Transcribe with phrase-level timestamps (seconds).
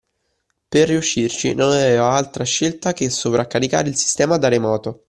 [0.67, 4.99] Per riuscirci non aveva altra scelta che sovraccaricare il sistema da remoto.